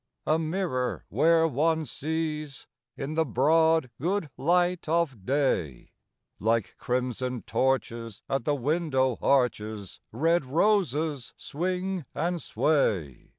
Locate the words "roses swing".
10.43-12.05